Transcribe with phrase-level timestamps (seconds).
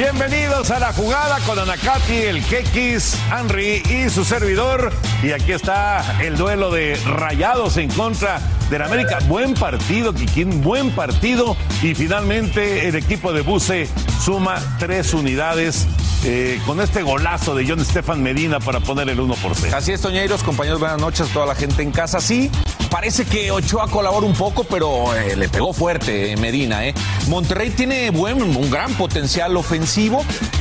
[0.00, 4.90] Bienvenidos a la jugada con Anacati, el Kekis, Henry y su servidor.
[5.22, 9.18] Y aquí está el duelo de Rayados en contra del América.
[9.28, 11.54] Buen partido, Kikín, buen partido.
[11.82, 13.90] Y finalmente el equipo de Buse
[14.24, 15.86] suma tres unidades
[16.22, 19.74] eh, con este golazo de John Stefan Medina para poner el 1 por 0.
[19.74, 22.20] Así es, Toñeiros, compañeros, buenas noches a toda la gente en casa.
[22.20, 22.50] Sí,
[22.90, 26.84] parece que Ochoa colabora un poco, pero eh, le pegó fuerte Medina.
[26.86, 26.92] ¿eh?
[27.28, 29.89] Monterrey tiene buen, un gran potencial ofensivo,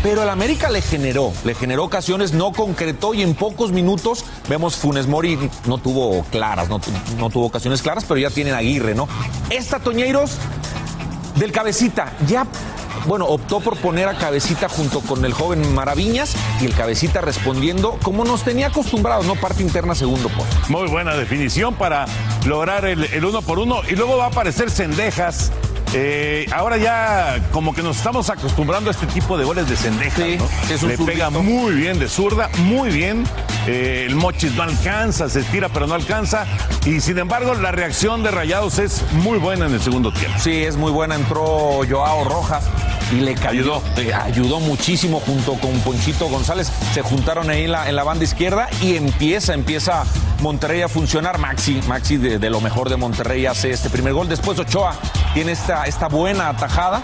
[0.01, 4.75] pero el América le generó, le generó ocasiones, no concretó y en pocos minutos vemos
[4.75, 9.07] Funes Mori no tuvo claras, no, tuvo ocasiones claras, pero ya tienen Aguirre, ¿no?
[9.51, 10.31] Esta Toñeiros
[11.35, 12.47] del cabecita, ya
[13.05, 17.97] bueno, optó por poner a Cabecita junto con el joven Maraviñas y el Cabecita respondiendo
[18.03, 19.35] como nos tenía acostumbrados, ¿no?
[19.35, 20.45] Parte interna, segundo por.
[20.69, 22.05] Muy buena definición para
[22.45, 23.81] lograr el, uno por uno.
[23.89, 25.51] Y luego va a aparecer Cendejas.
[25.93, 30.19] Eh, ahora ya como que nos estamos acostumbrando a este tipo de goles de Cendejas,
[30.19, 30.87] ¿no?
[30.87, 33.23] Le pega muy bien de zurda, muy bien.
[33.67, 36.45] Eh, el Mochis no alcanza, se estira pero no alcanza.
[36.85, 40.37] Y sin embargo, la reacción de Rayados es muy buena en el segundo tiempo.
[40.39, 41.15] Sí, es muy buena.
[41.15, 42.63] Entró Joao Rojas
[43.11, 43.81] y le ayudó,
[44.23, 46.71] ayudó muchísimo junto con Ponchito González.
[46.93, 50.03] Se juntaron ahí en la, en la banda izquierda y empieza, empieza
[50.41, 51.37] Monterrey a funcionar.
[51.37, 54.29] Maxi, Maxi de, lo mejor de Monterrey hace este primer gol.
[54.29, 54.95] Después Ochoa
[55.33, 57.01] tiene esta, esta buena atajada.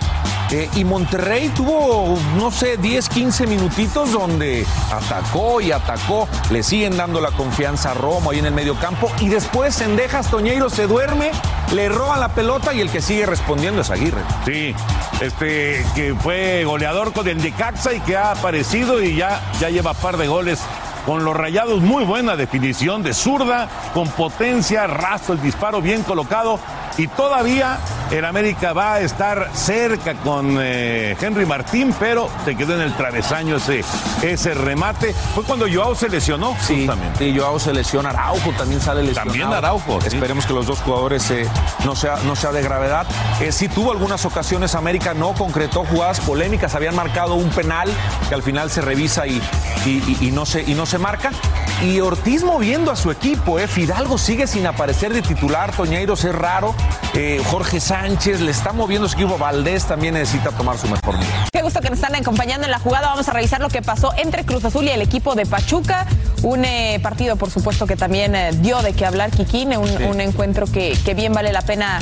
[0.51, 6.27] Eh, y Monterrey tuvo, no sé, 10, 15 minutitos donde atacó y atacó.
[6.51, 9.11] Le siguen dando la confianza a Romo ahí en el medio campo.
[9.19, 11.31] Y después Sendejas Toñeiro se duerme,
[11.73, 14.21] le roban la pelota y el que sigue respondiendo es Aguirre.
[14.45, 14.75] Sí,
[15.19, 19.93] este que fue goleador con el Caxa y que ha aparecido y ya, ya lleva
[19.93, 20.59] par de goles
[21.05, 21.81] con los rayados.
[21.81, 26.59] Muy buena definición de zurda, con potencia, raso el disparo bien colocado.
[26.97, 27.77] Y todavía
[28.11, 32.93] el América va a estar cerca con eh, Henry Martín, pero se quedó en el
[32.95, 33.83] travesaño ese,
[34.21, 35.13] ese remate.
[35.33, 39.31] Fue cuando Joao se lesionó, sí, Sí, Joao se lesiona, Araujo también sale lesionado.
[39.31, 39.99] También Araujo.
[40.05, 41.47] Esperemos que los dos jugadores eh,
[41.83, 43.07] no, sea, no sea de gravedad.
[43.41, 47.89] Eh, sí tuvo algunas ocasiones, América no concretó jugadas polémicas, habían marcado un penal
[48.29, 49.41] que al final se revisa y,
[49.85, 51.31] y, no, se, y no se marca.
[51.83, 53.67] Y Ortiz moviendo a su equipo, eh.
[53.67, 56.73] Fidalgo sigue sin aparecer de titular, Toñeiros es raro.
[57.13, 59.37] Eh, Jorge Sánchez le está moviendo su equipo.
[59.37, 61.45] Valdés también necesita tomar su mejor día.
[61.51, 63.07] Qué gusto que nos están acompañando en la jugada.
[63.07, 66.07] Vamos a revisar lo que pasó entre Cruz Azul y el equipo de Pachuca.
[66.43, 69.75] Un eh, partido, por supuesto, que también eh, dio de qué hablar Kikín.
[69.75, 71.99] Un, encuentro que, bien vale la pena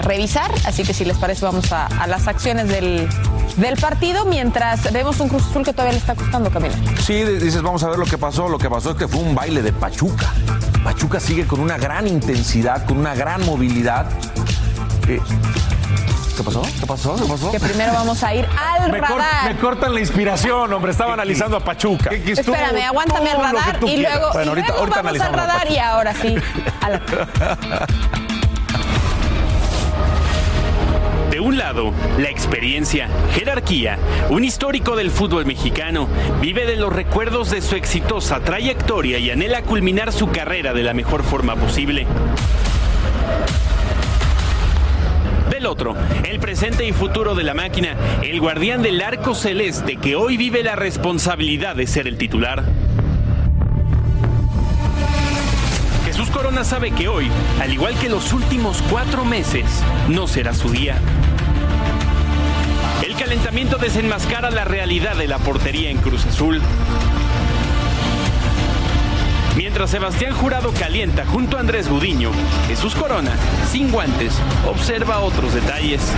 [0.00, 0.50] revisar.
[0.66, 3.08] Así que si les parece, vamos a, las acciones del,
[3.56, 4.24] del partido.
[4.26, 6.74] Mientras vemos un Cruz Azul que todavía le está costando, Camilo.
[7.00, 8.48] Sí, dices, vamos a ver lo que pasó.
[8.48, 10.34] Lo que pasó es que fue un baile de Pachuca.
[10.82, 14.06] Pachuca sigue con una gran intensidad, con una gran movilidad.
[15.06, 16.62] ¿Qué pasó?
[16.80, 17.14] ¿Qué pasó?
[17.14, 17.52] ¿Qué pasó?
[17.52, 19.54] Que primero vamos a ir al radar.
[19.54, 20.90] me cortan la inspiración, hombre.
[20.90, 22.10] Estaba analizando a Pachuca.
[22.10, 26.34] Espérame, aguántame el radar y luego, bueno, ahorita, vamos al radar y ahora sí.
[31.44, 33.98] un lado, la experiencia, jerarquía,
[34.30, 36.08] un histórico del fútbol mexicano,
[36.40, 40.94] vive de los recuerdos de su exitosa trayectoria y anhela culminar su carrera de la
[40.94, 42.06] mejor forma posible.
[45.50, 45.94] Del otro,
[46.24, 50.62] el presente y futuro de la máquina, el guardián del arco celeste que hoy vive
[50.62, 52.64] la responsabilidad de ser el titular.
[56.06, 57.28] Jesús Corona sabe que hoy,
[57.60, 59.64] al igual que los últimos cuatro meses,
[60.08, 60.96] no será su día.
[63.14, 66.60] El calentamiento desenmascara la realidad de la portería en Cruz Azul.
[69.56, 72.32] Mientras Sebastián Jurado calienta junto a Andrés Gudiño,
[72.66, 73.30] Jesús Corona,
[73.70, 74.34] sin guantes,
[74.66, 76.12] observa otros detalles.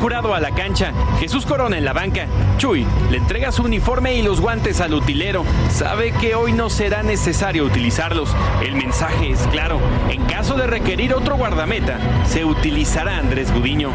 [0.00, 2.26] Jurado a la cancha, Jesús Corona en la banca.
[2.56, 5.44] Chuy le entrega su uniforme y los guantes al utilero.
[5.70, 8.34] Sabe que hoy no será necesario utilizarlos.
[8.64, 9.78] El mensaje es claro.
[10.08, 13.90] En caso de requerir otro guardameta, se utilizará Andrés Gudiño.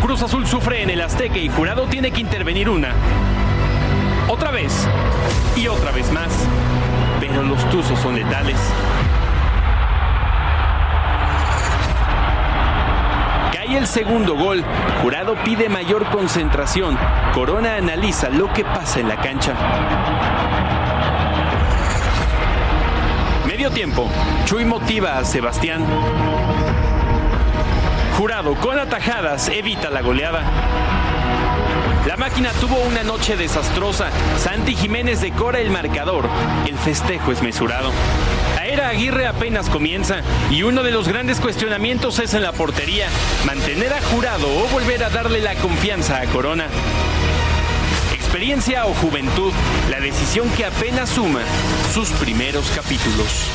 [0.00, 2.94] Cruz Azul sufre en el Azteca y Jurado tiene que intervenir una.
[4.28, 4.88] Otra vez.
[5.56, 6.32] Y otra vez más.
[7.20, 8.56] Pero los tuzos son letales.
[13.76, 14.64] El segundo gol.
[15.02, 16.96] Jurado pide mayor concentración.
[17.34, 19.52] Corona analiza lo que pasa en la cancha.
[23.46, 24.08] Medio tiempo.
[24.46, 25.84] Chuy motiva a Sebastián.
[28.16, 30.40] Jurado con atajadas evita la goleada.
[32.06, 34.06] La máquina tuvo una noche desastrosa.
[34.38, 36.26] Santi Jiménez decora el marcador.
[36.66, 37.92] El festejo es mesurado.
[38.84, 43.06] Aguirre apenas comienza y uno de los grandes cuestionamientos es en la portería.
[43.44, 46.66] Mantener a Jurado o volver a darle la confianza a Corona.
[48.12, 49.52] Experiencia o juventud,
[49.90, 51.40] la decisión que apenas suma
[51.94, 53.46] sus primeros capítulos.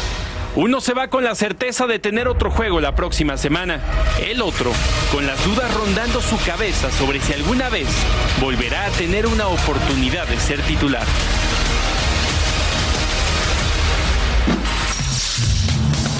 [0.55, 3.79] Uno se va con la certeza de tener otro juego la próxima semana.
[4.19, 4.71] El otro,
[5.11, 7.87] con las dudas rondando su cabeza sobre si alguna vez
[8.41, 11.05] volverá a tener una oportunidad de ser titular.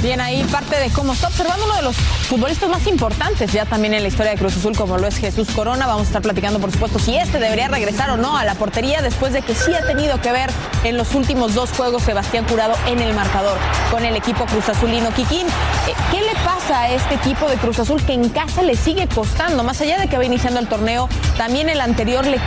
[0.01, 3.93] Bien, ahí parte de cómo está observando uno de los futbolistas más importantes ya también
[3.93, 5.85] en la historia de Cruz Azul, como lo es Jesús Corona.
[5.85, 9.03] Vamos a estar platicando, por supuesto, si este debería regresar o no a la portería
[9.03, 10.49] después de que sí ha tenido que ver
[10.83, 13.59] en los últimos dos juegos Sebastián Curado en el marcador
[13.91, 15.11] con el equipo Cruz Azulino.
[15.11, 18.75] Kikín, eh, ¿qué le pasa a este equipo de Cruz Azul que en casa le
[18.75, 19.63] sigue costando?
[19.63, 22.39] Más allá de que va iniciando el torneo, también el anterior le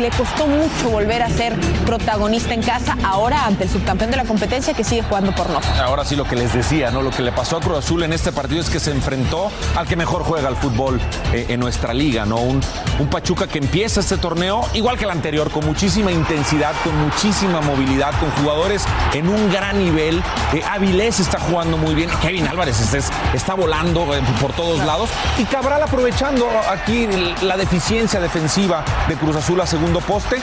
[0.00, 1.54] le costó mucho volver a ser
[1.86, 5.60] protagonista en casa, ahora ante el subcampeón de la competencia que sigue jugando por no.
[5.82, 7.02] Ahora sí lo que les decía, ¿no?
[7.02, 9.86] Lo que le pasó a Cruz Azul en este partido es que se enfrentó al
[9.86, 11.00] que mejor juega el fútbol
[11.32, 12.36] eh, en nuestra liga, ¿no?
[12.36, 12.60] Un,
[12.98, 17.60] un Pachuca que empieza este torneo igual que el anterior, con muchísima intensidad, con muchísima
[17.60, 20.22] movilidad, con jugadores en un gran nivel.
[20.54, 22.98] Eh, Avilés está jugando muy bien, Kevin Álvarez está,
[23.34, 27.08] está volando eh, por todos lados y Cabral aprovechando aquí
[27.42, 30.36] la deficiencia defensiva de Cruz Azul a segundo poste.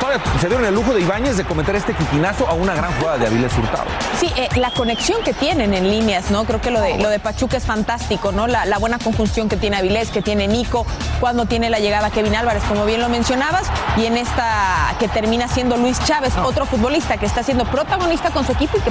[0.00, 3.18] Todavía se dieron el lujo de Ibáñez de cometer este quiquinazo a una gran jugada
[3.18, 3.84] de Avilés Hurtado.
[4.18, 6.44] Sí, eh, la conexión que tienen en líneas, ¿no?
[6.44, 8.46] Creo que lo de, lo de Pachuca es fantástico, ¿no?
[8.46, 10.86] La, la, buena conjunción que tiene Avilés, que tiene Nico,
[11.20, 13.66] cuando tiene la llegada Kevin Álvarez, como bien lo mencionabas,
[13.96, 16.46] y en esta que termina siendo Luis Chávez, no.
[16.46, 18.90] otro futbolista que está siendo protagonista con su equipo y que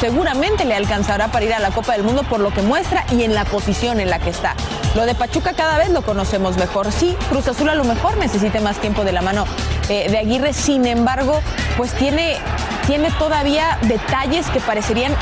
[0.00, 3.22] seguramente le alcanzará para ir a la Copa del Mundo por lo que muestra y
[3.22, 4.56] en la posición en la que está.
[4.94, 6.92] Lo de Pachuca cada vez lo conocemos mejor.
[6.92, 9.46] Sí, Cruz Azul a lo mejor necesite más tiempo de la mano
[9.88, 11.40] eh, de Aguirre, sin embargo,
[11.76, 12.36] pues tiene,
[12.86, 15.14] tiene todavía detalles que parecerían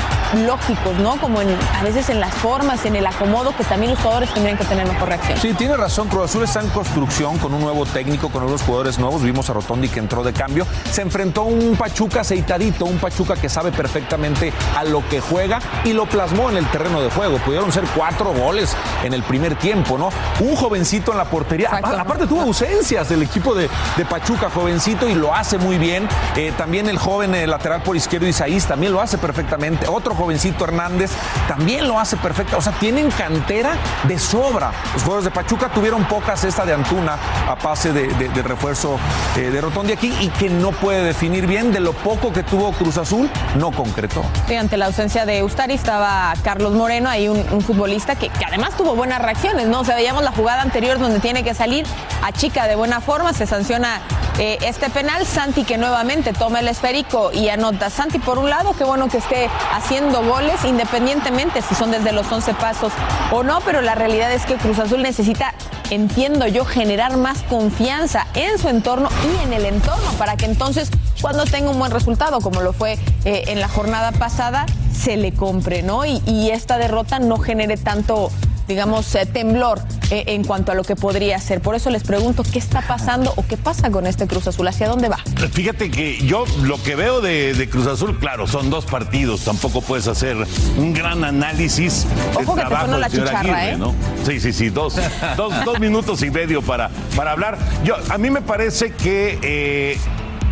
[0.47, 1.17] lógicos, ¿no?
[1.21, 1.49] Como en,
[1.79, 4.87] a veces en las formas, en el acomodo, que también los jugadores tendrían que tener
[4.87, 5.38] mejor reacción.
[5.38, 8.99] Sí, tiene razón, Cruz Azul está en construcción con un nuevo técnico, con nuevos jugadores
[8.99, 9.23] nuevos.
[9.23, 10.67] Vimos a Rotondi que entró de cambio.
[10.90, 15.61] Se enfrentó a un Pachuca aceitadito, un Pachuca que sabe perfectamente a lo que juega
[15.85, 17.38] y lo plasmó en el terreno de juego.
[17.38, 20.11] Pudieron ser cuatro goles en el primer tiempo, ¿no?
[20.40, 21.67] Un jovencito en la portería.
[21.67, 21.99] Exacto.
[21.99, 26.09] Aparte tuvo ausencias del equipo de, de, Pachuca, jovencito, y lo hace muy bien.
[26.37, 29.87] Eh, también el joven lateral por izquierdo, Isaías, también lo hace perfectamente.
[29.88, 31.11] Otro jovencito Hernández
[31.49, 32.57] también lo hace perfecto.
[32.57, 33.73] O sea, tienen cantera
[34.04, 34.73] de sobra.
[34.95, 38.99] Los jugadores de Pachuca tuvieron pocas esta de Antuna a pase de, de, de refuerzo
[39.37, 42.73] eh, de Rotondi aquí y que no puede definir bien de lo poco que tuvo
[42.73, 44.25] Cruz Azul, no concretó.
[44.47, 48.97] Sí, ante la ausencia de Ustari estaba Carlos Moreno, ahí un, futbolista que, además tuvo
[48.97, 49.80] buenas reacciones, ¿no?
[49.80, 51.87] O sea, veíamos la jugada anterior donde tiene que salir
[52.23, 54.00] a chica de buena forma, se sanciona
[54.38, 57.90] eh, este penal, Santi que nuevamente toma el esférico y anota.
[57.90, 62.30] Santi por un lado, qué bueno que esté haciendo goles independientemente si son desde los
[62.30, 62.92] 11 pasos
[63.32, 65.54] o no, pero la realidad es que Cruz Azul necesita
[65.90, 70.90] entiendo yo, generar más confianza en su entorno y en el entorno para que entonces
[71.20, 75.32] cuando tenga un buen resultado, como lo fue eh, en la jornada pasada, se le
[75.32, 76.04] compre, ¿no?
[76.04, 78.30] Y, y esta derrota no genere tanto
[78.70, 81.60] digamos, eh, temblor eh, en cuanto a lo que podría ser.
[81.60, 84.88] Por eso les pregunto qué está pasando o qué pasa con este Cruz Azul, hacia
[84.88, 85.18] dónde va.
[85.52, 90.06] Fíjate que yo lo que veo de, Cruz Azul, claro, son dos partidos, tampoco puedes
[90.06, 90.36] hacer
[90.78, 92.06] un gran análisis.
[92.34, 93.76] Ojo que trabajo te la chicharra, ¿eh?
[93.76, 93.92] ¿no?
[94.24, 94.94] Sí, sí, sí, dos,
[95.36, 97.58] dos, minutos y medio para, para hablar.
[97.84, 99.98] Yo, a mí me parece que eh,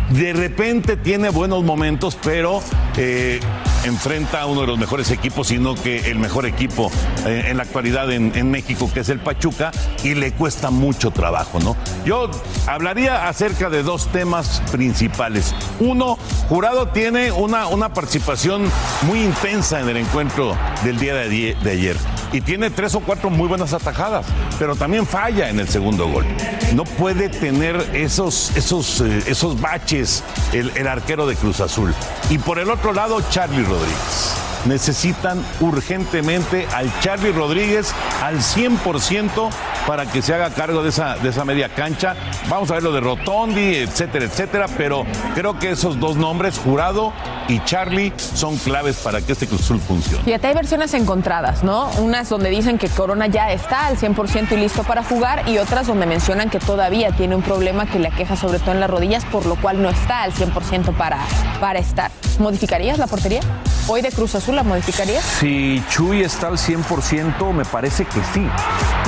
[0.09, 2.61] de repente tiene buenos momentos, pero
[2.97, 3.39] eh,
[3.85, 6.91] enfrenta a uno de los mejores equipos, sino que el mejor equipo
[7.25, 9.71] eh, en la actualidad en, México, que es el Pachuca,
[10.03, 11.75] y le cuesta mucho trabajo, ¿no?
[12.05, 12.29] Yo
[12.67, 15.53] hablaría acerca de dos temas principales.
[15.79, 16.17] Uno,
[16.47, 18.63] Jurado tiene una, una participación
[19.03, 21.97] muy intensa en el encuentro del día de, ayer
[22.31, 24.25] y tiene tres o cuatro muy buenas atajadas,
[24.57, 26.25] pero también falla en el segundo gol.
[26.73, 31.93] No puede tener esos, esos, eh, esos baches el, el arquero de Cruz Azul.
[32.29, 39.49] Y por el otro lado, Charlie Rodríguez necesitan urgentemente al Charlie Rodríguez al 100%
[39.87, 42.15] para que se haga cargo de esa, de esa media cancha.
[42.47, 47.13] Vamos a ver lo de Rotondi, etcétera, etcétera, pero creo que esos dos nombres, Jurado
[47.47, 50.23] y Charlie, son claves para que este Cruz Azul funcione.
[50.23, 51.89] Fíjate, hay versiones encontradas, ¿no?
[51.99, 55.87] Unas donde dicen que Corona ya está al 100% y listo para jugar y otras
[55.87, 59.25] donde mencionan que todavía tiene un problema que le aqueja sobre todo en las rodillas,
[59.25, 61.19] por lo cual no está al 100% para,
[61.59, 62.11] para estar.
[62.39, 63.41] ¿Modificarías la portería?
[63.87, 65.23] Hoy de Cruz Azul la modificarías?
[65.23, 68.47] Si Chuy está al 100%, me parece que sí.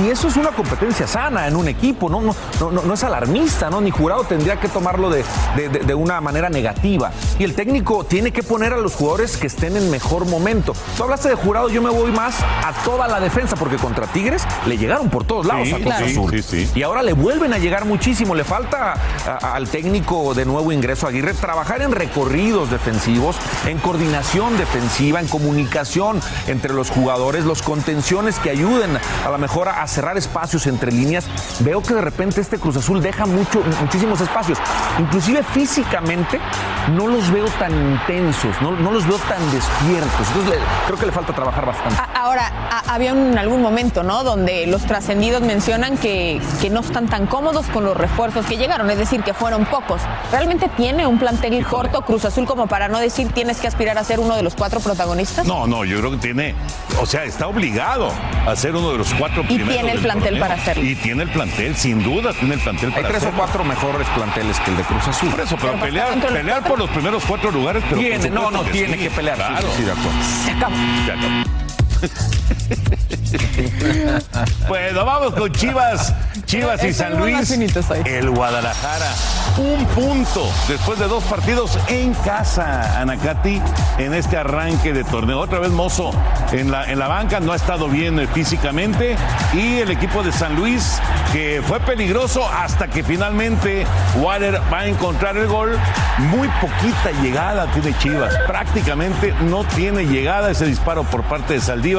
[0.03, 3.69] Y eso es una competencia sana en un equipo, no, no, no, no es alarmista,
[3.69, 3.81] ¿no?
[3.81, 5.23] Ni jurado tendría que tomarlo de,
[5.55, 7.11] de, una manera negativa.
[7.37, 10.73] Y el técnico tiene que poner a los jugadores que estén en mejor momento.
[10.97, 14.43] Tú hablaste de jurado, yo me voy más a toda la defensa, porque contra Tigres
[14.65, 16.69] le llegaron por todos lados a Cruz Azul.
[16.73, 18.33] y ahora le vuelven a llegar muchísimo.
[18.33, 18.93] Le falta
[19.41, 26.19] al técnico de nuevo ingreso Aguirre trabajar en recorridos defensivos, en coordinación defensiva, en comunicación
[26.47, 31.25] entre los jugadores, los contenciones que ayuden a la mejora a cerrar espacios entre líneas.
[31.61, 34.59] Veo que de repente este Cruz Azul deja mucho, muchísimos espacios.
[34.99, 36.39] Inclusive físicamente
[36.95, 40.27] no los veo tan intensos, no, los veo tan despiertos.
[40.27, 41.97] Entonces creo que le falta trabajar bastante.
[42.13, 42.51] Ahora,
[42.87, 44.23] había en algún momento, ¿no?
[44.23, 48.89] Donde los trascendidos mencionan que, que no están tan cómodos con los refuerzos que llegaron,
[48.89, 50.01] es decir, que fueron pocos.
[50.31, 54.03] ¿Realmente tiene un plantel corto Cruz Azul como para no decir tienes que aspirar a
[54.03, 55.20] ser uno de los cuatro protagonistas?
[55.45, 56.55] No, no, yo creo que tiene,
[56.99, 58.11] o sea, está obligado
[58.47, 59.69] a ser uno de los cuatro primeros.
[59.69, 60.83] Y tiene el plantel para hacerlo.
[60.83, 64.59] Y tiene el plantel, sin duda, tiene el plantel Hay tres o cuatro mejores planteles
[64.59, 65.29] que el de Cruz Azul.
[65.29, 68.97] Por eso, pero, pelear, pelear por los primeros cuatro lugares, pero tiene, no, no, tiene
[68.97, 69.37] que pelear.
[69.37, 69.67] Claro.
[69.75, 70.11] Sí, de acuerdo.
[70.45, 70.75] Se acabó.
[71.05, 71.60] Se acabó.
[74.67, 76.15] bueno, vamos con Chivas,
[76.45, 77.51] Chivas y San Luis.
[78.05, 79.13] El Guadalajara,
[79.57, 83.61] un punto después de dos partidos en casa, Anacati,
[83.97, 85.39] en este arranque de torneo.
[85.39, 86.11] Otra vez Mozo
[86.51, 89.15] en la, en la banca, no ha estado bien eh, físicamente.
[89.53, 90.99] Y el equipo de San Luis,
[91.31, 93.85] que fue peligroso hasta que finalmente
[94.17, 95.77] Water va a encontrar el gol.
[96.17, 101.90] Muy poquita llegada tiene Chivas, prácticamente no tiene llegada ese disparo por parte de Saldí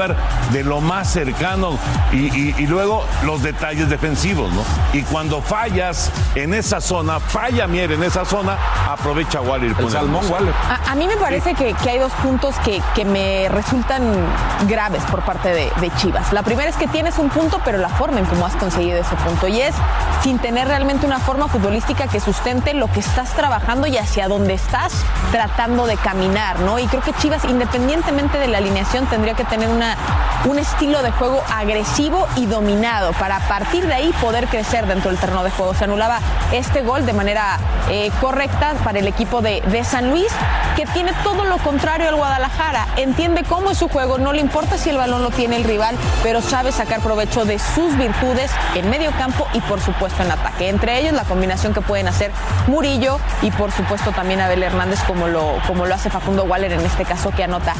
[0.52, 1.78] de lo más cercano
[2.12, 4.62] y, luego los detalles defensivos, ¿no?
[4.94, 8.56] Y cuando fallas en esa zona, falla Mier en esa zona,
[8.88, 9.74] aprovecha Waller.
[9.78, 10.54] El salmón Waller.
[10.88, 14.02] A, mí me parece que, hay dos puntos que, me resultan
[14.68, 16.32] graves por parte de, Chivas.
[16.32, 19.14] La primera es que tienes un punto, pero la forma en cómo has conseguido ese
[19.16, 19.46] punto.
[19.48, 19.74] Y es
[20.22, 24.54] sin tener realmente una forma futbolística que sustente lo que estás trabajando y hacia dónde
[24.54, 24.92] estás
[25.32, 26.78] tratando de caminar, ¿no?
[26.78, 29.81] Y creo que Chivas, independientemente de la alineación, tendría que tener una
[30.44, 35.10] un estilo de juego agresivo y dominado para a partir de ahí poder crecer dentro
[35.10, 35.74] del terreno de juego.
[35.74, 36.20] Se anulaba
[36.52, 37.58] este gol de manera
[37.88, 40.28] eh, correcta para el equipo de, de, San Luis,
[40.76, 42.86] que tiene todo lo contrario al Guadalajara.
[42.96, 45.96] Entiende cómo es su juego, no le importa si el balón lo tiene el rival,
[46.22, 50.68] pero sabe sacar provecho de sus virtudes en medio campo y por supuesto en ataque.
[50.68, 52.32] Entre ellos la combinación que pueden hacer
[52.66, 56.80] Murillo y por supuesto también Abel Hernández como lo, como lo hace Facundo Waller en
[56.80, 57.74] este caso que anota.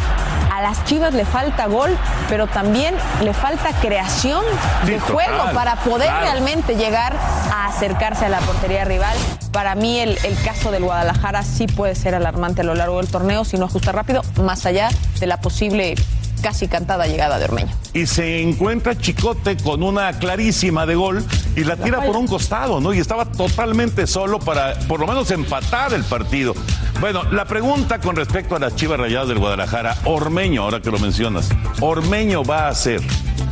[0.63, 1.91] A las Chivas le falta gol
[2.29, 4.45] pero también le falta creación
[4.87, 7.17] de juego para poder realmente llegar
[7.51, 9.17] a acercarse a la portería rival.
[9.51, 13.09] Para mí el, el, caso del Guadalajara sí puede ser alarmante a lo largo del
[13.11, 14.89] torneo si no ajusta rápido, más allá
[15.19, 15.97] de la posible
[16.43, 17.71] casi cantada llegada de Ormeño.
[17.95, 21.25] Y se encuentra Chicote con una clarísima de gol
[21.57, 22.93] y la, tira por un costado, ¿no?
[22.93, 26.55] Y estaba totalmente solo para por lo menos empatar el partido.
[27.01, 30.99] Bueno, la pregunta con respecto a las Chivas Rayadas del Guadalajara, Ormeño, ahora que lo
[30.99, 31.49] mencionas,
[31.81, 33.01] ¿Ormeño va a ser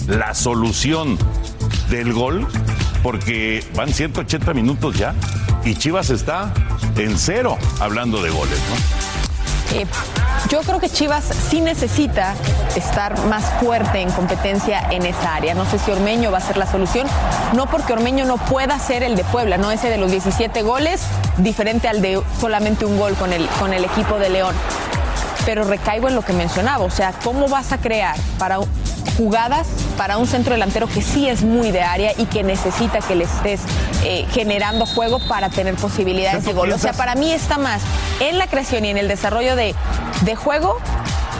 [0.06, 1.16] la solución
[1.88, 2.47] del gol?
[3.02, 5.14] porque van 180 minutos ya
[5.64, 6.52] y Chivas está
[6.97, 9.20] en cero hablando de goles, ¿no?
[9.75, 9.87] Eh,
[10.50, 12.35] yo creo que Chivas sí necesita
[12.75, 15.55] estar más fuerte en competencia en esa área.
[15.55, 17.07] No sé si Ormeño va a ser la solución,
[17.55, 21.03] no porque Ormeño no pueda ser el de Puebla, no ese de los 17 goles,
[21.39, 24.55] diferente al de solamente un gol con el, con el equipo de León.
[25.47, 28.59] Pero recaigo en lo que mencionaba, o sea, ¿cómo vas a crear para
[29.16, 29.66] jugadas
[29.97, 33.25] para un centro delantero que sí es muy de área y que necesita que le
[33.25, 33.61] estés
[34.04, 36.73] eh, generando juego para tener posibilidades de gol.
[36.73, 37.83] O sea, para mí está más
[38.21, 39.75] en la creación y en el desarrollo de,
[40.23, 40.78] de juego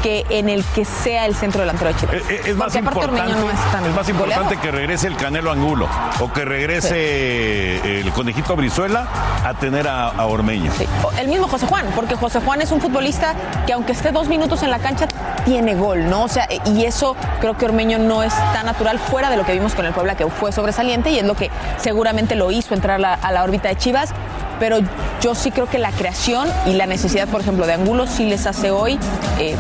[0.03, 2.15] que en el que sea el centro delantero de Chivas.
[2.17, 5.89] Eh, eh, Es, más importante, no es tan más importante que regrese el Canelo Angulo
[6.21, 9.07] o que regrese el conejito Brizuela
[9.45, 10.73] a tener a, a Ormeño.
[10.77, 10.87] Sí.
[11.19, 13.35] El mismo José Juan, porque José Juan es un futbolista
[13.67, 15.07] que aunque esté dos minutos en la cancha,
[15.45, 16.25] tiene gol, ¿no?
[16.25, 19.53] O sea, y eso creo que Ormeño no es tan natural fuera de lo que
[19.53, 23.01] vimos con el Puebla, que fue sobresaliente y es lo que seguramente lo hizo entrar
[23.01, 24.13] la, a la órbita de Chivas.
[24.61, 24.79] Pero
[25.21, 28.47] yo sí creo que la creación y la necesidad, por ejemplo, de Angulo sí les
[28.47, 28.99] hace hoy
[29.41, 29.57] eh,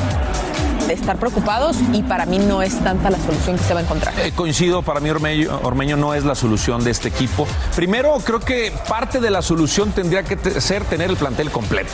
[0.86, 3.82] de estar preocupados y para mí no es tanta la solución que se va a
[3.82, 4.12] encontrar.
[4.20, 7.46] Eh, coincido, para mí Ormeño, no es la solución de este equipo.
[7.74, 11.90] Primero, creo que parte de la solución tendría que ser tener el plantel completo,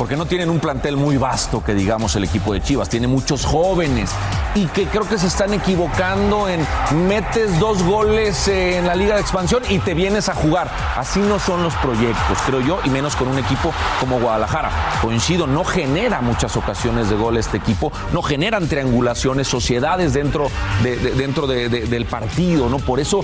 [0.00, 3.44] porque no tienen un plantel muy vasto, que digamos el equipo de Chivas, tiene muchos
[3.44, 4.10] jóvenes
[4.54, 6.66] y que creo que se están equivocando en
[7.06, 10.70] metes dos goles eh, en la Liga de Expansión y te vienes a jugar.
[10.96, 14.70] Así no son los proyectos, creo yo, y menos con un equipo como Guadalajara.
[15.02, 20.48] Coincido, no genera muchas ocasiones de gol este equipo, no generan triangulaciones, sociedades dentro,
[20.82, 22.78] de, de- dentro de- de- del partido, ¿no?
[22.78, 23.20] Por eso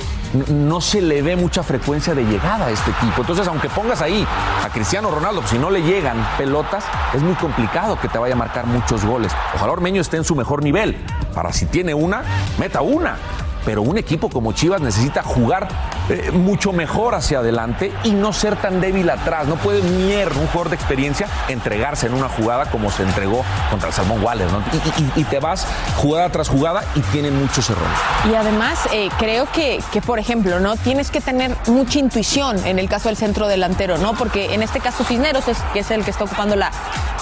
[0.51, 3.23] no se le ve mucha frecuencia de llegada a este equipo.
[3.23, 4.27] Entonces, aunque pongas ahí
[4.63, 6.66] a Cristiano Ronaldo, pues, si no le llegan pelotas,
[7.15, 9.33] es muy complicado que te vaya a marcar muchos goles.
[9.55, 10.97] Ojalá Ormeño esté en su mejor nivel,
[11.35, 12.23] para si tiene una,
[12.59, 13.17] meta una.
[13.65, 15.69] Pero un equipo como Chivas necesita jugar
[16.09, 19.49] eh, mucho mejor hacia adelante y no ser tan débil atrás.
[19.49, 23.89] No puede Mier, un jugador de experiencia, entregarse en una jugada como se entregó contra
[23.89, 24.47] el Salmón Waller.
[24.53, 24.63] ¿no?
[25.17, 25.67] Y, te vas
[25.97, 27.99] jugada tras jugada y tienen muchos errores.
[28.31, 30.77] Y además, eh, creo que, que, por ejemplo, ¿no?
[30.77, 34.15] Tienes que tener mucha intuición en el caso del centro delantero, ¿no?
[34.15, 36.71] Porque en este caso Cisneros, es, que es el que está ocupando la,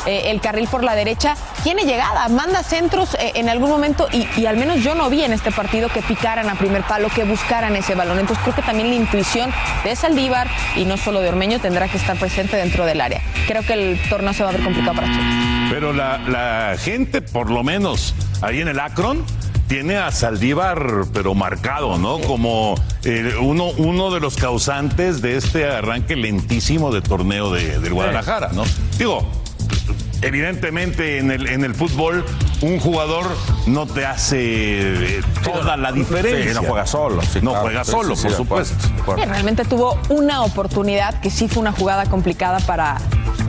[0.05, 4.45] eh, el carril por la derecha, tiene llegada, manda centros en algún momento y, y
[4.45, 7.75] al menos yo no vi en este partido que picaran a primer palo, que buscaran
[7.77, 8.19] ese balón.
[8.19, 9.51] Entonces creo que también la intuición
[9.85, 13.21] de Saldívar y no solo de Ormeño tendrá que estar presente dentro del área.
[13.47, 15.71] Creo que el torneo se va a ver complicado para Chivas.
[15.71, 19.25] Pero la, la gente, por lo menos ahí en el Akron,
[19.69, 22.19] tiene a Saldívar, pero marcado, ¿no?
[22.21, 27.95] Como eh, uno, uno de los causantes de este arranque lentísimo de torneo de, del
[27.95, 28.65] Guadalajara, ¿no?
[28.99, 29.27] Digo,
[30.23, 32.25] evidentemente en el, en el fútbol
[32.65, 33.27] un jugador
[33.67, 36.55] no te hace eh, toda la diferencia.
[36.55, 37.65] Sí, no juega solo, sí, no claro.
[37.65, 39.17] juega solo, sí, sí, por supuesto.
[39.27, 42.97] realmente tuvo una oportunidad que sí fue una jugada complicada para,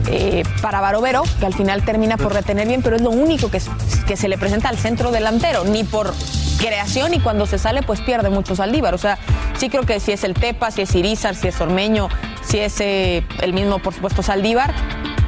[0.08, 4.16] eh, para Barovero, que al final termina por retener bien, pero es lo único que
[4.16, 6.12] se le presenta al centro delantero, ni por
[6.56, 8.94] creación y cuando se sale pues pierde mucho Saldívar.
[8.94, 9.18] O sea,
[9.58, 12.08] sí creo que si es el Tepa, si es Irizar, si es Ormeño,
[12.42, 14.74] si es eh, el mismo por supuesto Saldívar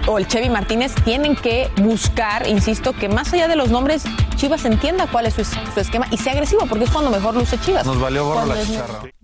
[0.08, 4.04] o el Chevy Martínez, tienen que buscar, insisto, que más allá de los nombres,
[4.36, 7.58] Chivas entienda cuál es su, su esquema y sea agresivo, porque es cuando mejor luce
[7.60, 7.86] Chivas.
[7.86, 9.00] Nos valió gorro Cuando la chicharra.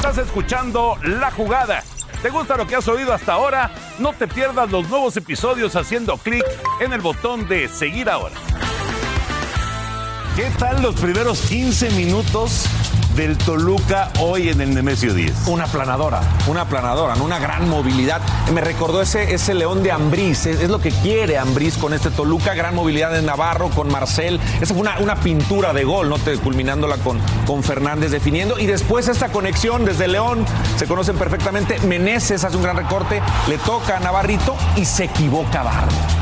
[0.00, 1.84] Estás escuchando La Jugada.
[2.22, 3.70] ¿Te gusta lo que has oído hasta ahora?
[3.98, 6.42] No te pierdas los nuevos episodios haciendo clic
[6.80, 8.34] en el botón de seguir ahora.
[10.36, 12.64] ¿Qué tal los primeros 15 minutos
[13.16, 15.48] del Toluca hoy en el Nemesio 10?
[15.48, 18.20] Una planadora, una planadora, una gran movilidad.
[18.54, 22.54] Me recordó ese, ese León de Ambriz, es, lo que quiere Ambriz con este Toluca,
[22.54, 24.38] gran movilidad en Navarro, con Marcel.
[24.60, 26.16] Esa fue una, una pintura de gol, ¿no?
[26.44, 28.56] Culminándola con, con Fernández definiendo.
[28.56, 30.44] Y después esta conexión desde León,
[30.76, 31.80] se conocen perfectamente.
[31.80, 36.19] Meneses hace un gran recorte, le toca a Navarrito y se equivoca Barbo.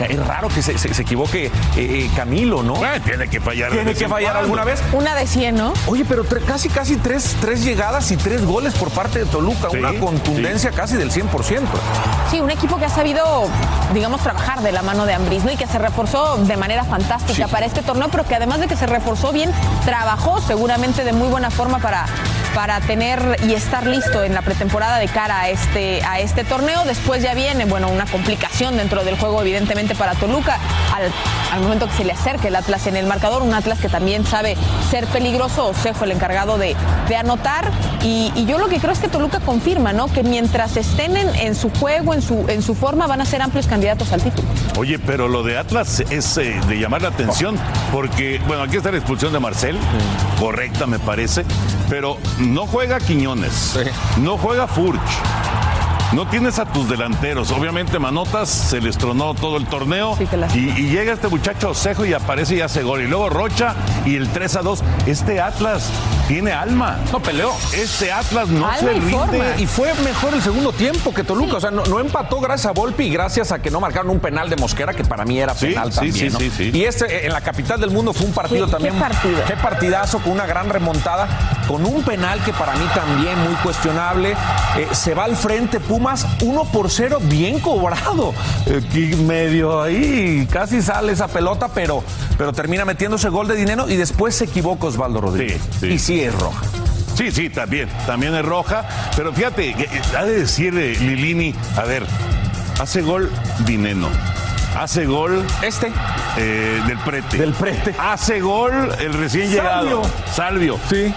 [0.00, 2.74] Sea, es raro que se, se- se equivoque eh, eh, Camilo, ¿no?
[3.04, 3.70] Tiene que fallar.
[3.70, 4.40] Tiene que fallar cuando.
[4.40, 4.80] alguna vez.
[4.92, 5.74] Una de 100, ¿no?
[5.86, 9.68] Oye, pero tre- casi, casi tres, tres llegadas y tres goles por parte de Toluca.
[9.70, 11.60] Sí, una contundencia casi del 100%.
[12.30, 13.48] Sí, un equipo que ha sabido,
[13.92, 15.52] digamos, trabajar de la mano de Ambris, ¿no?
[15.52, 17.52] Y que se reforzó de manera fantástica Sí.
[17.52, 19.50] para este torneo, pero que además de que se reforzó bien,
[19.84, 22.06] trabajó seguramente de muy buena forma para,
[22.54, 26.84] para tener y estar listo en la pretemporada de cara a este, a este torneo.
[26.84, 30.58] Después ya viene, bueno, una complicación dentro del juego, evidentemente, para Toluca.
[30.94, 31.10] Al,
[31.52, 34.24] al momento que se le acerque el Atlas en el marcador, un Atlas que también
[34.26, 34.56] sabe
[34.90, 36.76] ser peligroso, Osejo el encargado de,
[37.08, 37.70] de anotar.
[38.02, 40.08] Y, y yo lo que creo es que Toluca confirma, ¿no?
[40.08, 43.42] Que mientras estén en, en su juego, en su, en su forma, van a ser
[43.42, 44.48] amplios candidatos al título.
[44.78, 47.58] Oye, pero lo de Atlas es eh, de llamar la atención,
[47.92, 49.78] porque, bueno, aquí está la expulsión de Marcel,
[50.38, 51.44] correcta me parece,
[51.88, 53.78] pero no juega Quiñones,
[54.18, 55.49] no juega Furch.
[56.12, 57.52] No tienes a tus delanteros.
[57.52, 61.28] Obviamente Manotas se les tronó todo el torneo Sí, que la- y, y llega este
[61.28, 63.02] muchacho Osejo y aparece y hace gol.
[63.02, 64.82] Y luego Rocha y el 3 a 2.
[65.06, 65.88] Este Atlas
[66.26, 66.98] tiene alma.
[67.12, 67.52] No peleó.
[67.72, 69.12] Este Atlas no Alma se y rinde.
[69.12, 69.44] forma.
[69.58, 71.58] Y fue mejor el segundo tiempo que Toluca.
[71.58, 74.18] O sea, no, no empató gracias a Volpi y gracias a que no marcaron un
[74.18, 76.14] penal de Mosquera, que para mí era penal sí, también.
[76.14, 76.38] sí, ¿no?
[76.40, 76.70] sí, sí.
[76.74, 78.98] Y este en la capital del mundo fue un partido ¿Qué- qué también.
[78.98, 79.44] partido?
[79.46, 81.28] Qué partidazo con una gran remontada,
[81.68, 84.32] con un penal que para mí también muy cuestionable.
[84.76, 88.32] Eh, se va al frente Pumas 1 por 0, bien cobrado.
[88.64, 92.02] Eh, y medio ahí, casi sale esa pelota, pero,
[92.38, 95.60] pero termina metiéndose gol de dinero y después se equivoca Osvaldo Rodríguez.
[95.72, 95.86] Sí, sí.
[95.88, 96.62] Y sí es roja.
[97.14, 97.90] Sí, sí, también.
[98.06, 98.88] También es roja.
[99.14, 102.06] Pero fíjate, que- eh, ha de decir eh, Lilini, a ver,
[102.80, 103.30] hace gol
[103.66, 104.08] Dineno.
[104.78, 105.92] Hace gol Este.
[106.36, 107.36] eh, del prete.
[107.38, 107.94] Del Prete.
[107.98, 110.02] Hace gol el recién llegado.
[110.34, 110.78] Salvio.
[110.88, 111.12] Sí.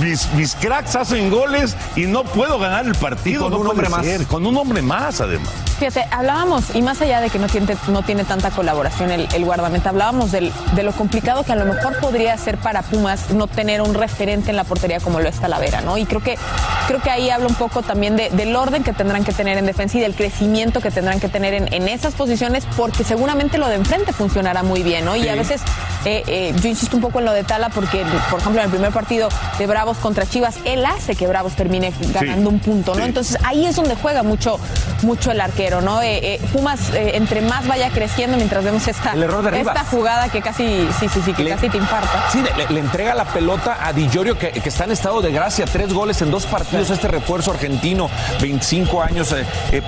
[0.00, 3.42] Mis, mis cracks hacen goles y no puedo ganar el partido.
[3.46, 4.04] Y con no un hombre más.
[4.04, 4.26] ser.
[4.26, 5.48] Con un hombre más, además.
[5.78, 9.44] Fíjate, hablábamos, y más allá de que no tiene, no tiene tanta colaboración el, el
[9.44, 13.46] guardameta, hablábamos del- de lo complicado que a lo mejor podría ser para Pumas no
[13.46, 15.98] tener un referente en la portería como lo es Talavera, ¿no?
[15.98, 16.38] Y creo que,
[16.86, 19.66] creo que ahí habla un poco también de- del orden que tendrán que tener en
[19.66, 23.68] defensa y del crecimiento que tendrán que tener en, en esas posiciones, porque seguramente lo
[23.68, 25.16] de enfrente funcionará muy bien, ¿no?
[25.16, 25.60] Y a veces
[26.06, 28.70] eh, eh, yo insisto un poco en lo de Tala, porque, por ejemplo, en el
[28.70, 33.00] primer partido de Bravos contra Chivas, él hace que Bravos termine ganando un punto, ¿no?
[33.00, 33.06] sí.
[33.06, 34.58] Entonces ahí es donde juega mucho,
[35.02, 36.00] mucho el arquero, ¿no?
[36.02, 39.76] Eh, Pumas, entre más vaya creciendo, mientras vemos esta, El error de Rivas.
[39.76, 42.24] esta jugada que casi, sí, sí, sí, que Le- casi te infarta.
[42.32, 45.32] Sí, le, le entrega la pelota a Di Giorgio, que, que está en estado de
[45.32, 45.64] gracia.
[45.66, 46.88] Tres goles en dos partidos.
[46.90, 48.08] Este refuerzo argentino,
[48.40, 49.34] 25 años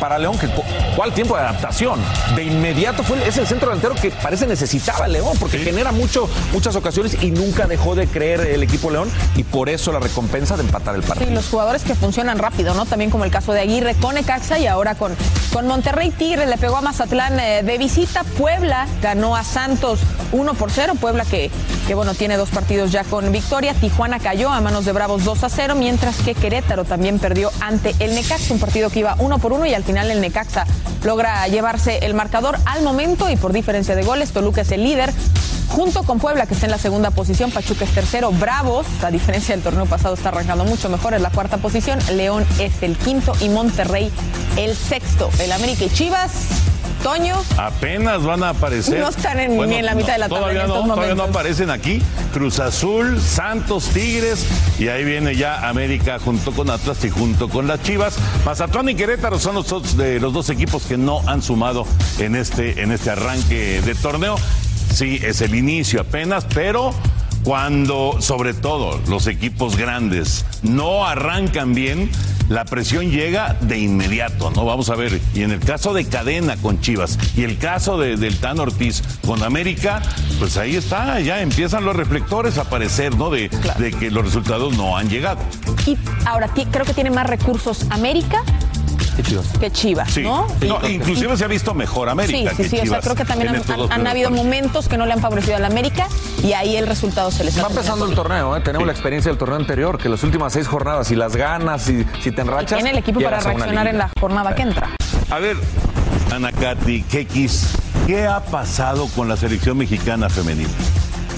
[0.00, 0.36] para León.
[0.38, 0.64] Que, cu-
[0.96, 2.00] ¿Cuál tiempo de adaptación?
[2.34, 6.07] De inmediato fue, es el centro delantero que parece necesitaba León, porque genera mucho,
[6.52, 9.08] muchas ocasiones y nunca dejó de creer el equipo León.
[9.36, 11.30] Y por eso la recompensa de empatar el Sí, partido.
[11.32, 12.86] los jugadores que funcionan rápido, ¿no?
[12.86, 15.14] También como el caso de Aguirre con Ecaxa y ahora con,
[15.52, 18.24] con Monterrey Tigre le pegó a Mazatlán eh, de visita.
[18.36, 20.00] Puebla ganó a Santos
[20.32, 20.94] 1 por 0.
[21.00, 21.50] Puebla que,
[21.86, 23.74] que, bueno, tiene dos partidos ya con victoria.
[23.74, 27.94] Tijuana cayó a manos de Bravos 2 a 0, mientras que Querétaro también perdió ante
[27.98, 30.66] el Necaxa, un partido que iba 1 por 1 y al final el Necaxa
[31.04, 34.32] logra llevarse el marcador al momento y por diferencia de goles.
[34.32, 35.12] Toluca es el líder.
[35.68, 39.54] Junto con Puebla, que está en la segunda posición, Pachuca es tercero, Bravos, a diferencia
[39.54, 43.32] del torneo pasado, está arrancando mucho mejor, es la cuarta posición, León es el quinto
[43.40, 44.10] y Monterrey
[44.56, 45.30] el sexto.
[45.40, 46.32] El América y Chivas,
[47.02, 48.98] Toño, Apenas van a aparecer.
[48.98, 51.14] No están en- ni en la mitad de la tabla todavía en no, estos Todavía
[51.14, 52.02] no aparecen aquí.
[52.32, 54.44] Cruz Azul, Santos, Tigres.
[54.80, 58.16] Y ahí viene ya América junto con Atlas y junto con las Chivas.
[58.44, 61.86] Mazatlán y Querétaro son los dos, de los dos equipos que no han sumado
[62.18, 64.34] en este, en este arranque de torneo.
[64.92, 66.92] Sí, es el inicio apenas, pero
[67.44, 72.10] cuando, sobre todo, los equipos grandes no arrancan bien,
[72.48, 74.64] la presión llega de inmediato, ¿no?
[74.64, 75.20] Vamos a ver.
[75.34, 79.02] Y en el caso de Cadena con Chivas y el caso de, del Tan Ortiz
[79.24, 80.02] con América,
[80.38, 83.30] pues ahí está, ya empiezan los reflectores a aparecer, ¿no?
[83.30, 85.40] De, de que los resultados no han llegado.
[85.86, 85.96] y
[86.26, 88.42] ahora creo que tiene más recursos América
[89.60, 90.22] que Chivas, Sí.
[90.22, 90.46] ¿no?
[90.66, 93.04] No, Y- inclusive se ha visto mejor América Sí, sí, que sí, o sea, Chivas
[93.04, 96.06] creo que también han, habido momentos que no le han favorecido al América
[96.42, 98.60] y ahí el resultado se les ha Va empezando el torneo, ¿eh?
[98.60, 102.04] tenemos la experiencia del torneo anterior, que las últimas seis jornadas, si las ganas, si,
[102.22, 102.76] si te Y enrachas.
[102.78, 104.90] tiene el equipo para a reaccionar en la jornada que entra.
[105.30, 105.56] A ver,
[106.32, 107.68] Anacati, Kekis,
[108.06, 110.68] ¿qué ha pasado con la selección mexicana femenil?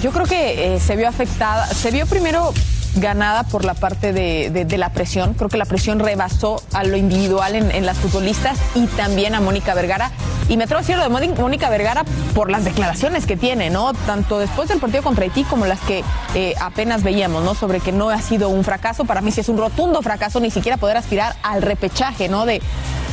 [0.02, 2.52] Yo creo que eh, se vio afectada, se vio primero
[2.96, 5.34] ganada por la parte de, la presión.
[5.34, 9.74] Creo que la presión rebasó a lo individual en, las futbolistas y también a Mónica
[9.74, 10.10] Vergara.
[10.48, 13.92] Y me atrevo a decir lo de Mónica Vergara por las declaraciones que tiene, ¿no?
[13.92, 16.02] Tanto después del partido contra Haití como las que
[16.34, 17.54] eh, apenas veíamos, ¿no?
[17.54, 19.04] Sobre que no ha sido un fracaso.
[19.04, 22.46] Para mí sí es un rotundo fracaso ni siquiera poder aspirar al repechaje, ¿no?
[22.46, 22.60] De,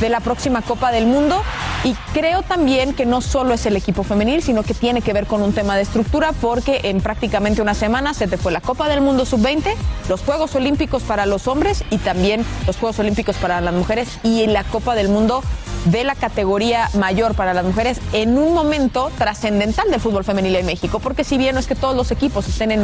[0.00, 1.42] de la próxima Copa del Mundo.
[1.84, 5.26] Y creo también que no solo es el equipo femenil, sino que tiene que ver
[5.26, 8.88] con un tema de estructura, porque en prácticamente una semana se te fue la Copa
[8.88, 9.74] del Mundo Sub-20,
[10.08, 14.46] los Juegos Olímpicos para los hombres y también los Juegos Olímpicos para las mujeres y
[14.46, 15.42] la Copa del Mundo
[15.84, 20.66] de la categoría mayor para las mujeres en un momento trascendental del fútbol femenil en
[20.66, 22.82] México, porque si bien no es que todos los equipos estén en,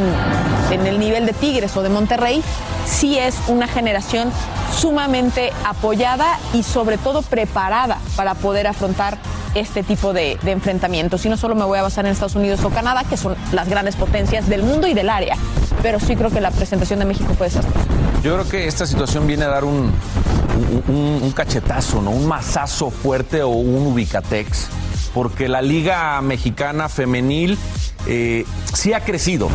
[0.71, 2.41] en, el nivel de Tigres o de Monterrey,
[2.85, 4.31] sí es una generación
[4.75, 9.17] sumamente apoyada y sobre todo preparada para poder afrontar
[9.55, 11.25] este tipo de, enfrentamientos.
[11.25, 13.69] Y no solo me voy a basar en Estados Unidos o Canadá, que son las
[13.69, 15.37] grandes potencias del mundo y del área,
[15.81, 17.63] pero sí creo que la presentación de México puede ser.
[18.23, 19.91] Yo creo que esta situación viene a dar un,
[20.87, 22.11] un, cachetazo, ¿no?
[22.11, 24.67] Un mazazo fuerte o un ubicatex,
[25.13, 27.57] porque la Liga Mexicana Femenil
[28.07, 29.49] eh, sí ha crecido.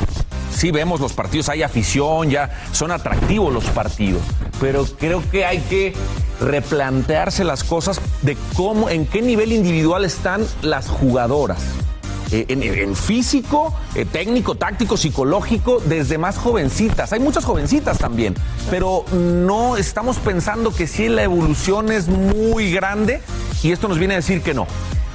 [0.60, 4.20] Sí vemos los partidos, hay afición, ya son atractivos los partidos,
[4.60, 5.94] pero creo que hay que
[6.38, 11.60] replantearse las cosas de cómo, en qué nivel individual están las jugadoras.
[12.30, 17.14] Eh, en, físico, eh, técnico, táctico, psicológico, desde más jovencitas.
[17.14, 18.34] Hay muchas jovencitas también,
[18.68, 23.22] pero no estamos pensando que si la evolución es muy grande
[23.62, 24.66] y esto nos viene a decir que no.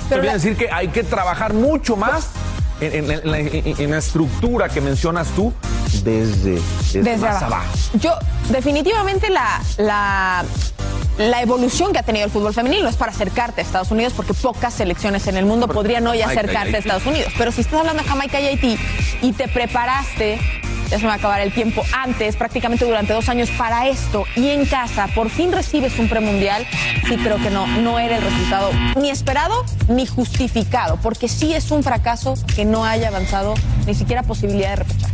[0.10, 2.32] Nos viene a decir que hay que trabajar mucho más
[2.82, 5.54] en, la, estructura que mencionas tú
[6.04, 6.60] desde,
[6.94, 7.74] desde, más abajo.
[8.00, 8.14] Yo,
[8.50, 10.46] definitivamente la, la
[11.18, 14.34] la evolución que ha tenido el fútbol femenino es para acercarte a Estados Unidos, porque
[14.34, 17.32] pocas selecciones en el mundo podrían hoy acercarte a Estados Unidos.
[17.38, 18.78] Pero si estás hablando de Jamaica y Haití
[19.22, 20.40] y te preparaste,
[20.90, 24.50] ya se va a acabar el tiempo, antes, prácticamente durante dos años para esto, y
[24.50, 26.66] en casa por fin recibes un premundial,
[27.08, 31.72] sí creo que no, no era el resultado ni esperado ni justificado, porque sí es
[31.72, 33.54] un fracaso que no haya avanzado
[33.86, 35.10] ni siquiera posibilidad de repechar.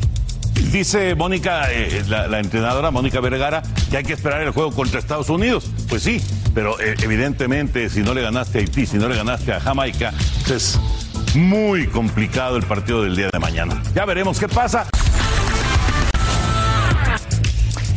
[0.72, 5.30] Dice Mónica, eh, la, entrenadora Mónica Vergara, que hay que esperar el juego contra Estados
[5.30, 5.70] Unidos.
[5.90, 6.22] Pues sí,
[6.54, 10.14] pero eh, evidentemente si no le ganaste a Haití, si no le ganaste a Jamaica,
[10.50, 10.80] es
[11.36, 13.82] muy complicado el partido del día de mañana.
[13.94, 14.88] Ya veremos qué pasa.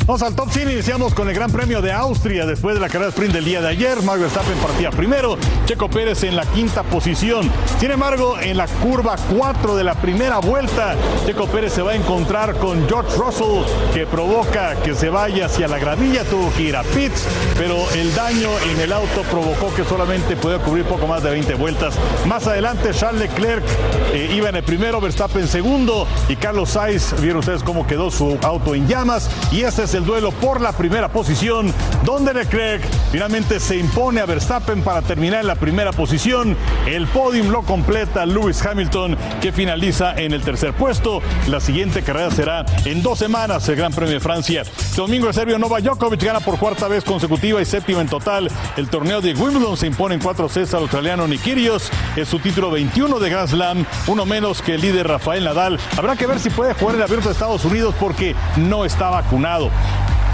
[0.06, 0.70] Vamos al top 100.
[0.70, 2.44] Iniciamos con el Gran Premio de Austria.
[2.44, 6.24] Después de la carrera sprint del día de ayer, Max Verstappen partía primero, Checo Pérez
[6.24, 7.50] en la quinta posición.
[7.80, 11.94] Sin embargo, en la curva 4 de la primera vuelta, Checo Pérez se va a
[11.94, 13.64] encontrar con George Russell,
[13.94, 16.22] que provoca que se vaya hacia la gradilla.
[16.24, 17.24] Tuvo que ir a pits,
[17.56, 21.54] pero el daño en el auto provocó que solamente pueda cubrir poco más de 20
[21.54, 21.94] vueltas.
[22.26, 23.64] Más adelante, Charles Leclerc
[24.12, 27.18] eh, iba en el primero, Verstappen segundo y Carlos Sainz.
[27.22, 29.30] Vieron ustedes cómo quedó su auto en llamas.
[29.50, 31.72] Y este es el duelo por la primera posición,
[32.04, 36.56] donde Leclerc finalmente se impone a Verstappen para terminar en la primera posición.
[36.86, 41.22] El podium lo completa Lewis Hamilton, que finaliza en el tercer puesto.
[41.48, 44.64] La siguiente carrera será en dos semanas, el Gran Premio de Francia.
[44.96, 48.50] domingo el serbio Nova Djokovic gana por cuarta vez consecutiva y séptima en total.
[48.76, 51.90] El torneo de Wimbledon se impone en cuatro sets al australiano Nikirios.
[52.16, 55.78] Es su título 21 de Grand Slam, uno menos que el líder Rafael Nadal.
[55.96, 59.70] Habrá que ver si puede jugar el abierto de Estados Unidos porque no está vacunado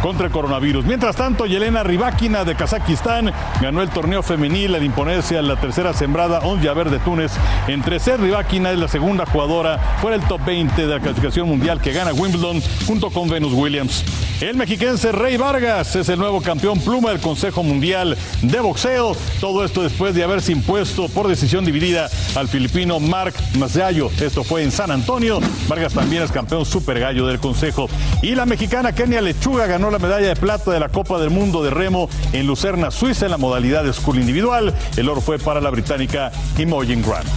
[0.02, 0.84] contra el coronavirus.
[0.84, 5.92] Mientras tanto, Yelena Rybakina de Kazajistán ganó el torneo femenil al imponerse a la tercera
[5.92, 7.32] sembrada Yaver de Túnez.
[7.68, 11.80] Entre ser Rybakina es la segunda jugadora fuera el top 20 de la clasificación mundial
[11.80, 14.04] que gana Wimbledon junto con Venus Williams.
[14.40, 19.14] El mexiquense Rey Vargas es el nuevo campeón pluma del Consejo Mundial de Boxeo.
[19.38, 24.10] Todo esto después de haberse impuesto por decisión dividida al filipino Mark Masayo.
[24.18, 25.40] Esto fue en San Antonio.
[25.68, 27.88] Vargas también es campeón super gallo del Consejo.
[28.22, 31.62] Y la mexicana Kenia Lechuga ganó la medalla de plata de la Copa del Mundo
[31.62, 34.74] de Remo en Lucerna, Suiza, en la modalidad de school individual.
[34.96, 37.28] El oro fue para la británica Imogen Grant.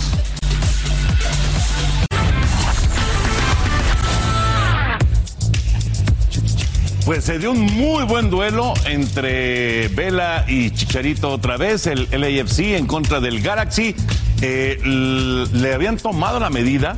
[7.06, 12.76] Pues se dio un muy buen duelo entre Vela y Chicharito otra vez, el LAFC
[12.78, 13.94] en contra del Galaxy.
[14.42, 16.98] Eh, le habían tomado la medida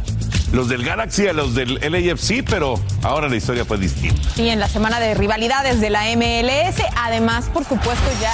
[0.51, 4.21] los del Galaxy a los del LAFC, pero ahora la historia fue distinta.
[4.37, 8.33] Y en la semana de rivalidades de la MLS, además, por supuesto, ya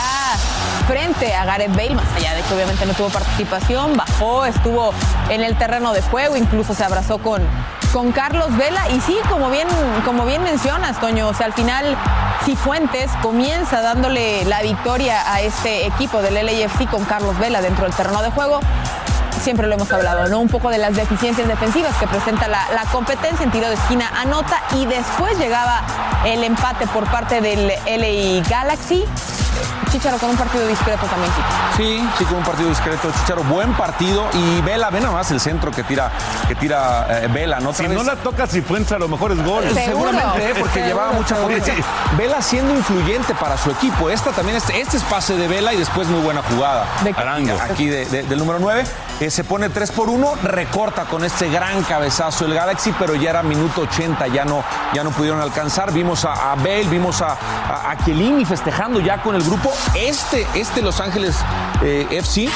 [0.87, 4.93] frente a Gareth Bale, más allá de que obviamente no tuvo participación, bajó, estuvo
[5.29, 7.41] en el terreno de juego, incluso se abrazó con,
[7.93, 8.89] con Carlos Vela.
[8.89, 9.67] Y sí, como bien,
[10.05, 11.97] como bien mencionas, Toño, o sea, al final,
[12.45, 17.93] Cifuentes comienza dándole la victoria a este equipo del LAFC con Carlos Vela dentro del
[17.93, 18.59] terreno de juego
[19.39, 20.39] siempre lo hemos hablado, ¿no?
[20.39, 24.09] Un poco de las deficiencias defensivas que presenta la, la competencia en tiro de esquina,
[24.15, 25.81] anota y después llegaba
[26.25, 29.05] el empate por parte del LA Galaxy.
[29.91, 31.31] Chicharo con un partido discreto también,
[31.77, 33.09] Sí, sí, con un partido discreto.
[33.19, 34.27] Chicharo, buen partido.
[34.33, 36.11] Y Vela, ve nada más el centro que tira,
[36.47, 37.73] que tira eh, Vela, ¿no?
[37.73, 39.63] Si no la toca Cifuentes, a lo mejor es gol.
[39.73, 40.55] Seguramente, ¿eh?
[40.59, 41.73] porque llevaba mucha potencia.
[42.17, 44.09] Vela siendo influyente para su equipo.
[44.09, 46.85] Esta también, este, este es pase de Vela y después muy buena jugada.
[47.03, 47.57] De Arango.
[47.61, 48.83] Aquí de- de- del número 9.
[49.29, 53.43] se pone 3 por 1, recorta con este gran cabezazo el Galaxy, pero ya era
[53.43, 55.91] minuto 80, ya no, ya no pudieron alcanzar.
[55.91, 57.37] Vimos a, a Bale, vimos a,
[57.69, 59.50] a, a Chiellini festejando ya con el grupo.
[59.95, 61.35] Este, este Los Ángeles
[61.83, 62.47] eh, FC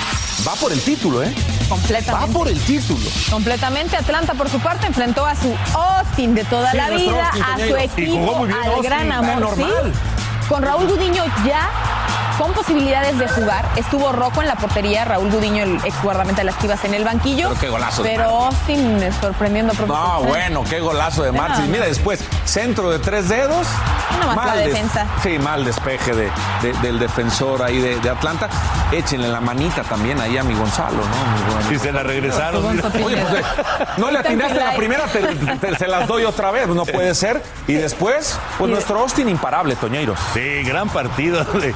[0.47, 1.34] va por el título, ¿eh?
[1.67, 2.27] Completamente.
[2.27, 3.05] Va por el título.
[3.29, 3.97] Completamente.
[3.97, 7.75] Atlanta, por su parte, enfrentó a su Austin de toda Sí, la vida, a su
[7.75, 9.39] equipo, bien al Austin, gran amor.
[9.39, 9.91] normal.
[9.93, 10.47] ¿sí?
[10.47, 11.69] Con Raúl Gudiño ya
[12.38, 13.65] con posibilidades de jugar.
[13.76, 17.04] Estuvo Rocco en la portería, Raúl Gudiño, el ex guardameta de las Chivas, en el
[17.04, 17.50] banquillo.
[17.50, 19.74] Pero qué golazo Pero Austin sorprendiendo.
[19.88, 21.60] No, bueno, qué golazo de Martins.
[21.60, 21.71] No, no.
[21.71, 23.67] Mira después, centro de tres dedos.
[24.19, 25.06] Nada más la des- defensa.
[25.24, 28.50] Sí, mal despeje de, de- del defensor ahí de, de Atlanta.
[28.91, 31.71] Échenle la manita también ahí a mi Gonzalo, ¿no?
[31.74, 32.65] Y se la regresaron.
[32.65, 32.82] Oye,
[33.17, 33.43] pues, eh,
[33.98, 35.19] no le atinaste la primera, te,
[35.58, 37.41] te- se las doy otra vez, no puede ser.
[37.67, 40.17] Y después, pues nuestro Austin imparable, Toñeiros.
[40.34, 41.74] Sí, gran partido de-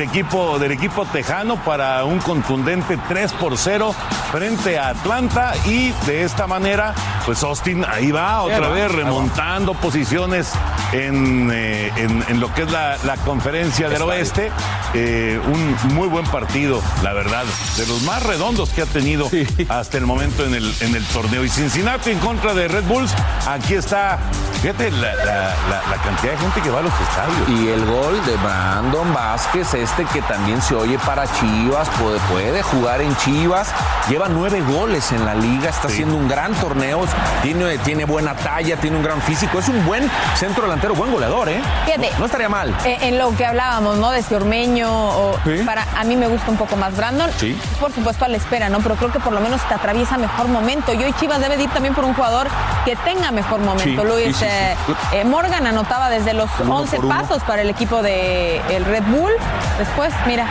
[0.00, 3.94] del, equipo, del equipo tejano para un contundente 3 por 0
[4.32, 6.94] frente a Atlanta y de esta manera,
[7.26, 10.52] pues Austin ahí va otra va, vez remontando posiciones
[10.92, 14.50] en, eh, en- en lo que es la, la conferencia del Está oeste.
[14.94, 17.44] Eh, un muy buen partido, la verdad,
[17.76, 19.28] de los más redondos que ha tenido
[19.68, 21.44] hasta el momento en el, en el torneo.
[21.44, 23.12] Y Cincinnati en contra de Red Bulls,
[23.46, 24.18] aquí está,
[24.62, 25.54] fíjate la, la-
[26.02, 27.48] cantidad de gente que va a los estadios.
[27.60, 32.62] Y el gol de Brandon Vázquez, este que también se oye para Chivas, puede, puede
[32.62, 33.68] jugar en Chivas,
[34.08, 37.04] lleva nueve goles en la liga, está haciendo un gran torneo,
[37.42, 41.48] tiene, tiene buena talla, tiene un gran físico, es un buen centro delantero, buen goleador,
[41.48, 41.60] ¿eh?
[41.86, 42.10] Fíjate.
[42.12, 42.74] No, no estaría mal.
[42.84, 44.10] Eh, en lo que hablábamos, ¿no?
[44.10, 45.62] De si Ormeño o Sí.
[45.64, 47.30] para a mí me gusta un poco más Brandon.
[47.38, 47.58] Sí.
[47.80, 48.78] Por supuesto a la espera, ¿no?
[48.80, 50.92] Pero creo que por lo menos te atraviesa mejor momento.
[50.92, 52.46] Y hoy Chivas debe de ir también por un jugador
[52.84, 54.02] que tenga mejor momento.
[54.02, 54.46] Sí, Luis sí, sí, sí.
[54.46, 54.76] eh,
[55.12, 57.14] eh, Morgan anotaba desde los El uno 11 por uno.
[57.16, 59.32] pasos para el equipo de el Red Bull.
[59.80, 60.46] Después, mira,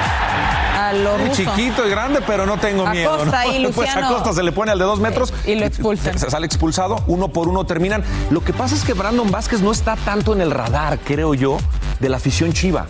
[0.76, 1.34] a lo ruso.
[1.36, 3.26] Chiquito y grande, pero no tengo Acosta miedo.
[3.26, 3.38] ¿no?
[3.38, 4.08] ahí, Pues Luciano.
[4.10, 5.32] Acosta se le pone al de dos metros.
[5.46, 6.18] Y lo expulsan.
[6.18, 8.04] Se sale expulsado, uno por uno terminan.
[8.32, 11.58] Lo que pasa es que Brandon Vázquez no está tanto en el radar, creo yo,
[12.00, 12.88] de la afición chiva.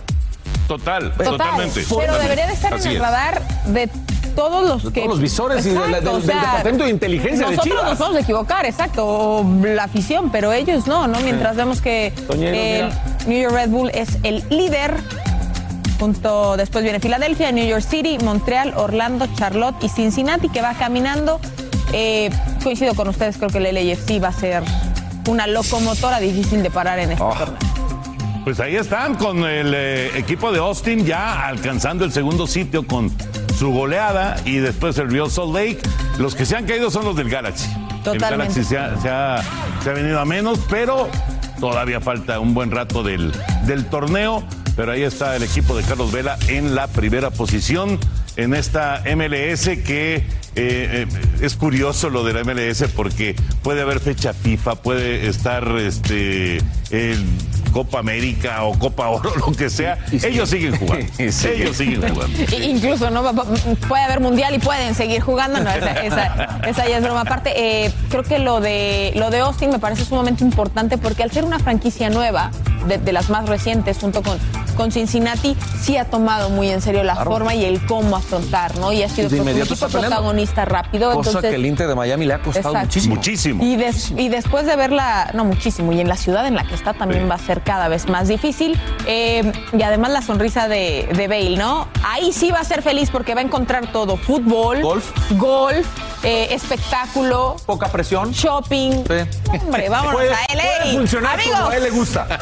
[0.66, 1.84] Total, Total, totalmente.
[1.98, 3.02] pero debería de estar Así en el es.
[3.02, 3.90] radar de
[4.36, 5.00] todos los que...
[5.00, 7.90] todos los visores y de la- del- del Departamento de Inteligencia de Nosotros Chivas.
[7.90, 11.18] nos vamos a equivocar, exacto, o la afición, pero ellos no, ¿no?
[11.20, 13.02] Mientras vemos que Toñero, el mira.
[13.26, 14.94] New York Red Bull es el líder,
[16.00, 21.38] junto, después viene Filadelfia, New York City, Montreal, Orlando, Charlotte y Cincinnati, que va caminando.
[21.92, 22.30] Eh,
[22.64, 24.62] coincido con ustedes, creo que el LAFC va a ser
[25.28, 27.34] una locomotora difícil de parar en este Oh.
[27.34, 27.58] torneo.
[28.44, 33.12] Pues ahí están con el eh, equipo de Austin ya alcanzando el segundo sitio con
[33.58, 35.78] su goleada y después el Real Salt Lake.
[36.18, 37.66] Los que se han caído son los del Galaxy.
[37.70, 38.30] El Totalmente.
[38.30, 39.42] Galaxy se ha, se ha-
[39.84, 41.08] se ha venido a menos, pero
[41.60, 43.30] todavía falta un buen rato del,
[43.66, 44.42] del torneo.
[44.80, 47.98] Pero ahí está el equipo de Carlos Vela en la primera posición
[48.36, 50.24] en esta MLS que eh,
[50.56, 51.06] eh,
[51.42, 57.26] es curioso lo de la MLS porque puede haber fecha FIFA, puede estar este en
[57.74, 59.98] Copa América o Copa Oro, lo que sea.
[60.12, 61.06] Ellos siguen jugando.
[61.18, 61.36] Ellos
[61.76, 62.38] siguen jugando.
[62.58, 63.22] Incluso no
[63.86, 65.60] puede haber mundial y pueden seguir jugando.
[65.62, 67.20] No, esa, esa- esa ya es broma.
[67.20, 67.52] Aparte,
[67.84, 71.44] eh, creo que lo de lo de Austin me parece sumamente importante porque al ser
[71.44, 72.50] una franquicia nueva,
[72.86, 74.38] de, de las más recientes, junto con,
[74.76, 77.30] con Cincinnati, sí ha tomado muy en serio la Claro.
[77.32, 78.92] forma y el cómo afrontar, ¿no?
[78.92, 81.12] Y ha sido pues, un equipo protagonista rápido.
[81.12, 82.86] Cosa entonces, que el Inter de Miami le ha costado Exacto.
[82.86, 83.14] muchísimo.
[83.16, 83.64] Muchísimo.
[83.64, 86.74] y, des- y después de verla, no muchísimo, y en la ciudad en la que
[86.74, 87.28] está también Sí.
[87.28, 88.78] va a ser cada vez más difícil.
[89.06, 91.88] Eh, y además la sonrisa de, de Bale, ¿no?
[92.04, 95.10] Ahí sí va a ser feliz porque va a encontrar todo: fútbol, Golf.
[95.32, 95.86] golf,
[96.22, 98.30] eh, espectáculo, Poca presión.
[98.32, 98.92] shopping.
[99.04, 99.58] Sí.
[99.62, 100.62] Hombre, vámonos Puede- a LA.
[100.82, 101.58] puede funcionar Amigos.
[101.58, 102.40] como a él le gusta.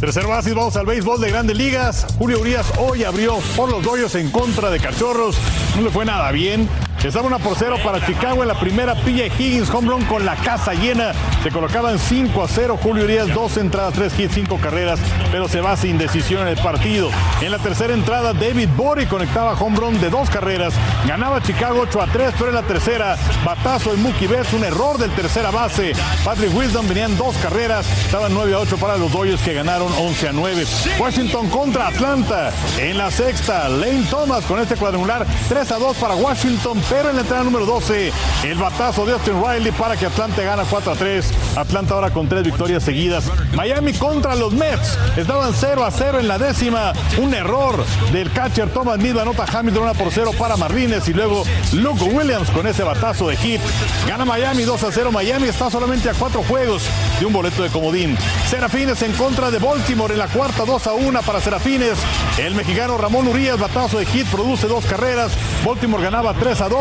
[0.00, 2.06] Tercer básico, vamos al béisbol de grandes ligas.
[2.18, 5.36] Julio Urias hoy abrió por los Dodgers en contra de Cachorros.
[5.74, 6.68] No le fue nada bien.
[7.04, 8.94] Estaba una por cero para Chicago en la primera.
[8.94, 11.12] PJ Higgins, home run con la casa llena.
[11.42, 12.78] Se colocaban 5 a 0.
[12.82, 14.98] Julio Urias, dos entradas, tres hits, cinco carreras,
[15.30, 17.10] pero se va sin decisión en el partido.
[17.40, 20.74] En la tercera entrada, David Bory conectaba home run de dos carreras.
[21.06, 24.98] Ganaba Chicago 8 a 3, pero en la tercera, batazo en Mookie Betts, un error
[24.98, 25.92] del tercera base.
[26.24, 27.86] Patrick Wisdom venían dos carreras.
[28.04, 30.66] Estaban 9 a 8 para los Dodgers que ganaron 11 a 9.
[30.98, 32.52] Washington contra Atlanta.
[32.78, 37.16] En la sexta, Lane Thomas con este cuadrangular 3 a 2 para Washington, pero en
[37.16, 38.12] la entrada número 12,
[38.44, 41.30] el batazo de Austin Riley para que Atlanta gana 4 a 3.
[41.56, 43.24] Atlanta ahora con tres victorias seguidas.
[43.54, 44.98] Miami contra los Mets.
[45.16, 46.92] Estaban 0 a 0 en la décima.
[47.18, 49.20] Un error del catcher Thomas Mills.
[49.20, 53.36] Anota Hamilton 1 por 0 para Marlines y luego Luke Williams con ese batazo de
[53.36, 53.60] hit.
[54.06, 55.12] Gana Miami 2 a 0.
[55.12, 56.84] Miami está solamente a cuatro juegos
[57.18, 58.16] de un boleto de comodín.
[58.48, 61.98] Serafines en contra de Baltimore en la cuarta 2 a 1 para Serafines.
[62.38, 65.32] El mexicano Ramón Urias, batazo de hit, produce dos carreras.
[65.64, 66.77] Baltimore ganaba 3 a 2.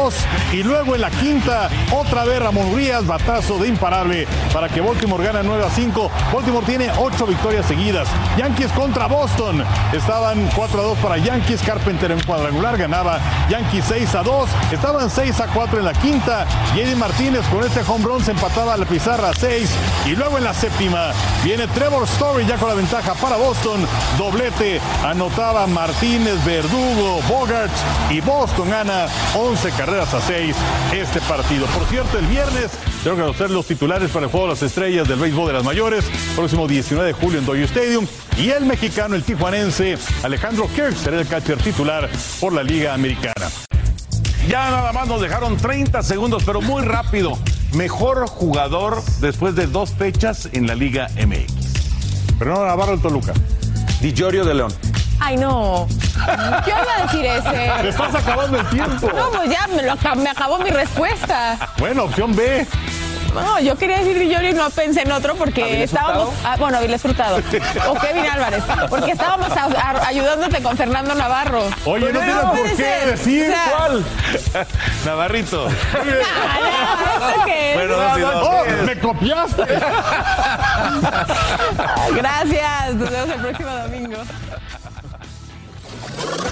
[0.54, 5.24] Y luego en la quinta, otra vez Ramón Urias, batazo de imparable para que Baltimore
[5.24, 6.12] gane 9 a 5.
[6.32, 8.08] Baltimore tiene 8 victorias seguidas.
[8.38, 9.64] Yankees contra Boston.
[9.92, 11.64] Estaban 4 a 2 para Yankees.
[11.64, 13.20] Carpenter en cuadrangular ganaba
[13.50, 14.50] Yankees 6 a 2.
[14.72, 16.46] Estaban 6 a 4 en la quinta.
[16.76, 19.70] Y Martínez con este home run se empataba a la pizarra 6.
[20.06, 21.12] Y luego en la séptima
[21.44, 23.86] viene Trevor Story ya con la ventaja para Boston.
[24.18, 27.72] Doblete anotaba Martínez, Verdugo, Bogart
[28.12, 30.56] y Boston gana 11 carreras a 6
[30.92, 31.66] este partido.
[31.68, 32.72] Por cierto, el viernes
[33.04, 35.64] tengo que conocer los titulares para el Juego de las Estrellas del béisbol de las
[35.64, 36.04] mayores,
[36.36, 38.06] próximo 19 de julio en Dodger Stadium.
[38.38, 42.10] Y el mexicano, el tijuanense Alejandro Kirk será el catcher titular
[42.42, 43.50] por la Liga Americana.
[44.50, 47.38] Ya nada más nos dejaron 30 segundos, pero muy rápido.
[47.74, 52.38] Mejor jugador después de dos fechas en la Liga MX.
[52.38, 53.34] Fernando Navarro, el Toluca.
[54.02, 54.87] Di Giorgio de León.
[55.20, 55.88] Ay, no.
[55.88, 57.72] Yo iba a decir ese.
[57.82, 59.12] Te estás acabando el tiempo.
[59.16, 61.58] No, pues ya me, lo, me acabó mi respuesta.
[61.78, 62.66] Bueno, opción B.
[63.34, 66.30] No, yo quería decir Villori y no pensé en otro porque estábamos.
[66.44, 67.38] Ah, bueno, Avilés Frutado.
[67.90, 68.64] o Kevin Álvarez.
[68.90, 69.50] Porque estábamos
[70.06, 71.64] ayudándote con Fernando Navarro.
[71.86, 74.06] Oye, no, tienes por qué decir cuál.
[75.06, 75.70] Navarrito.
[77.76, 77.96] bueno,
[78.44, 79.64] oh, me copiaste.
[82.16, 82.94] Gracias.
[82.96, 84.18] Nos vemos el próximo domingo.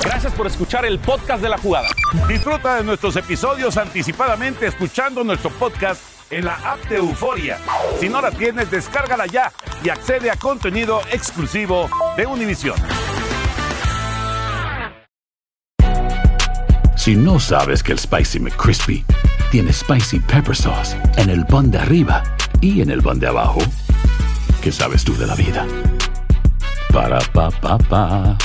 [0.03, 1.87] Gracias por escuchar el podcast de la jugada.
[2.27, 7.57] Disfruta de nuestros episodios anticipadamente escuchando nuestro podcast en la app de Euforia.
[7.99, 9.51] Si no la tienes, descárgala ya
[9.83, 12.75] y accede a contenido exclusivo de Univision.
[16.95, 19.05] Si no sabes que el Spicy McCrispy
[19.51, 22.23] tiene Spicy Pepper Sauce en el pan de arriba
[22.61, 23.59] y en el pan de abajo,
[24.61, 25.67] ¿qué sabes tú de la vida?
[26.91, 28.37] Para, pa, pa, pa.